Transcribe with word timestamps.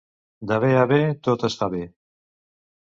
De 0.51 0.57
bé 0.63 0.71
a 0.83 0.87
bé 0.93 0.99
tot 1.29 1.47
es 1.51 1.59
fa 1.61 1.71
bé. 1.77 1.87